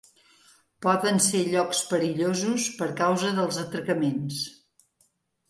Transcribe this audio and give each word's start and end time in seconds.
Poden 0.85 1.19
ser 1.25 1.41
llocs 1.55 1.81
perillosos 1.91 2.65
per 2.81 2.89
causa 3.03 3.31
dels 3.41 3.61
atracaments. 3.67 4.43